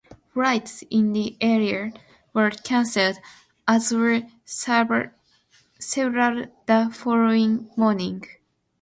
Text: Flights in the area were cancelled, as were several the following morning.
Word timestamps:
Flights 0.33 0.81
in 0.89 1.13
the 1.13 1.37
area 1.41 1.93
were 2.33 2.49
cancelled, 2.49 3.17
as 3.67 3.93
were 3.93 4.23
several 4.47 5.11
the 5.77 6.89
following 6.91 7.69
morning. 7.77 8.23